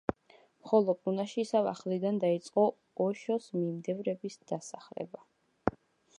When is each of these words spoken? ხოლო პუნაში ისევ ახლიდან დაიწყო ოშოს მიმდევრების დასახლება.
ხოლო 0.69 0.95
პუნაში 1.01 1.37
ისევ 1.43 1.69
ახლიდან 1.71 2.17
დაიწყო 2.25 2.65
ოშოს 3.07 3.47
მიმდევრების 3.59 4.43
დასახლება. 4.55 5.27